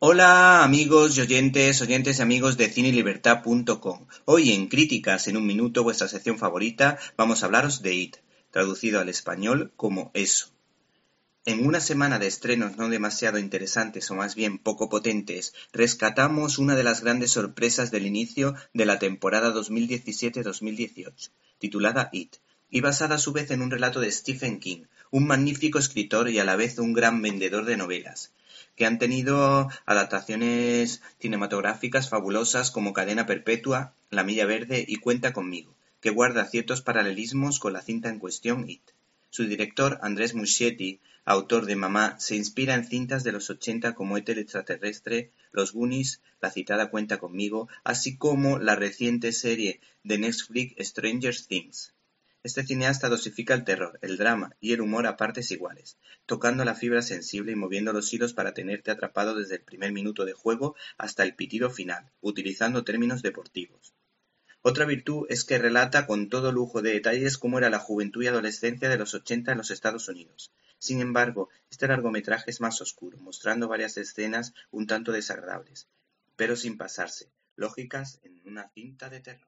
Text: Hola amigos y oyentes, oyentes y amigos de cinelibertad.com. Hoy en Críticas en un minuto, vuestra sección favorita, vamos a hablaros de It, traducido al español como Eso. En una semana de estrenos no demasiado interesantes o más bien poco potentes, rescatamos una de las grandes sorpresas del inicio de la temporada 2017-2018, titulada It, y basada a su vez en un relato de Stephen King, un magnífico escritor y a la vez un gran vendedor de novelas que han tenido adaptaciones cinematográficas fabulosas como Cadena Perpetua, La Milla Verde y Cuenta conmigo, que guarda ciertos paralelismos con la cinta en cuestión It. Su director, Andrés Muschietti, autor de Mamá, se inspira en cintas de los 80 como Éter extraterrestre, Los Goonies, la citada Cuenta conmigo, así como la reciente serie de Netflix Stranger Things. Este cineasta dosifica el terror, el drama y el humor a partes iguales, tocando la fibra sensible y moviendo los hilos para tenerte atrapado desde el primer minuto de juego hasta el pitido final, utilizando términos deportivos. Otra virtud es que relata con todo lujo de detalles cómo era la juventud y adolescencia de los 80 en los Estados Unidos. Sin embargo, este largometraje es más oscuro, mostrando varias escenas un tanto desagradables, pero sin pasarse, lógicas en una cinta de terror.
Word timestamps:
Hola 0.00 0.62
amigos 0.62 1.18
y 1.18 1.22
oyentes, 1.22 1.82
oyentes 1.82 2.20
y 2.20 2.22
amigos 2.22 2.56
de 2.56 2.68
cinelibertad.com. 2.68 4.06
Hoy 4.26 4.52
en 4.52 4.68
Críticas 4.68 5.26
en 5.26 5.36
un 5.36 5.44
minuto, 5.44 5.82
vuestra 5.82 6.06
sección 6.06 6.38
favorita, 6.38 7.00
vamos 7.16 7.42
a 7.42 7.46
hablaros 7.46 7.82
de 7.82 7.94
It, 7.94 8.16
traducido 8.52 9.00
al 9.00 9.08
español 9.08 9.72
como 9.74 10.12
Eso. 10.14 10.52
En 11.44 11.66
una 11.66 11.80
semana 11.80 12.20
de 12.20 12.28
estrenos 12.28 12.76
no 12.76 12.88
demasiado 12.88 13.40
interesantes 13.40 14.08
o 14.12 14.14
más 14.14 14.36
bien 14.36 14.58
poco 14.58 14.88
potentes, 14.88 15.52
rescatamos 15.72 16.58
una 16.58 16.76
de 16.76 16.84
las 16.84 17.02
grandes 17.02 17.32
sorpresas 17.32 17.90
del 17.90 18.06
inicio 18.06 18.54
de 18.72 18.86
la 18.86 19.00
temporada 19.00 19.52
2017-2018, 19.52 21.30
titulada 21.58 22.08
It, 22.12 22.36
y 22.70 22.80
basada 22.80 23.16
a 23.16 23.18
su 23.18 23.32
vez 23.32 23.50
en 23.50 23.62
un 23.62 23.70
relato 23.70 24.00
de 24.00 24.10
Stephen 24.10 24.60
King, 24.60 24.84
un 25.10 25.26
magnífico 25.26 25.78
escritor 25.78 26.28
y 26.30 26.38
a 26.38 26.44
la 26.44 26.56
vez 26.56 26.78
un 26.78 26.92
gran 26.92 27.22
vendedor 27.22 27.64
de 27.64 27.76
novelas 27.76 28.32
que 28.78 28.86
han 28.86 29.00
tenido 29.00 29.68
adaptaciones 29.86 31.02
cinematográficas 31.18 32.08
fabulosas 32.08 32.70
como 32.70 32.92
Cadena 32.92 33.26
Perpetua, 33.26 33.92
La 34.08 34.22
Milla 34.22 34.46
Verde 34.46 34.84
y 34.86 34.96
Cuenta 34.96 35.32
conmigo, 35.32 35.74
que 36.00 36.10
guarda 36.10 36.46
ciertos 36.46 36.80
paralelismos 36.80 37.58
con 37.58 37.72
la 37.72 37.82
cinta 37.82 38.08
en 38.08 38.20
cuestión 38.20 38.70
It. 38.70 38.82
Su 39.30 39.48
director, 39.48 39.98
Andrés 40.00 40.32
Muschietti, 40.34 41.00
autor 41.24 41.66
de 41.66 41.74
Mamá, 41.74 42.20
se 42.20 42.36
inspira 42.36 42.74
en 42.74 42.84
cintas 42.84 43.24
de 43.24 43.32
los 43.32 43.50
80 43.50 43.96
como 43.96 44.16
Éter 44.16 44.38
extraterrestre, 44.38 45.32
Los 45.50 45.72
Goonies, 45.72 46.20
la 46.40 46.52
citada 46.52 46.88
Cuenta 46.88 47.18
conmigo, 47.18 47.68
así 47.82 48.16
como 48.16 48.60
la 48.60 48.76
reciente 48.76 49.32
serie 49.32 49.80
de 50.04 50.18
Netflix 50.18 50.76
Stranger 50.88 51.34
Things. 51.36 51.92
Este 52.44 52.64
cineasta 52.64 53.08
dosifica 53.08 53.52
el 53.54 53.64
terror, 53.64 53.98
el 54.00 54.16
drama 54.16 54.54
y 54.60 54.72
el 54.72 54.80
humor 54.80 55.08
a 55.08 55.16
partes 55.16 55.50
iguales, 55.50 55.98
tocando 56.24 56.64
la 56.64 56.76
fibra 56.76 57.02
sensible 57.02 57.50
y 57.50 57.56
moviendo 57.56 57.92
los 57.92 58.12
hilos 58.12 58.32
para 58.32 58.54
tenerte 58.54 58.92
atrapado 58.92 59.34
desde 59.34 59.56
el 59.56 59.62
primer 59.62 59.90
minuto 59.92 60.24
de 60.24 60.34
juego 60.34 60.76
hasta 60.98 61.24
el 61.24 61.34
pitido 61.34 61.68
final, 61.68 62.12
utilizando 62.20 62.84
términos 62.84 63.22
deportivos. 63.22 63.92
Otra 64.62 64.84
virtud 64.84 65.26
es 65.28 65.44
que 65.44 65.58
relata 65.58 66.06
con 66.06 66.28
todo 66.28 66.52
lujo 66.52 66.80
de 66.80 66.92
detalles 66.92 67.38
cómo 67.38 67.58
era 67.58 67.70
la 67.70 67.80
juventud 67.80 68.22
y 68.22 68.28
adolescencia 68.28 68.88
de 68.88 68.98
los 68.98 69.14
80 69.14 69.52
en 69.52 69.58
los 69.58 69.72
Estados 69.72 70.08
Unidos. 70.08 70.52
Sin 70.78 71.00
embargo, 71.00 71.48
este 71.70 71.88
largometraje 71.88 72.52
es 72.52 72.60
más 72.60 72.80
oscuro, 72.80 73.18
mostrando 73.18 73.66
varias 73.66 73.96
escenas 73.96 74.54
un 74.70 74.86
tanto 74.86 75.10
desagradables, 75.10 75.88
pero 76.36 76.54
sin 76.54 76.76
pasarse, 76.76 77.32
lógicas 77.56 78.20
en 78.22 78.40
una 78.44 78.68
cinta 78.70 79.08
de 79.08 79.20
terror. 79.20 79.47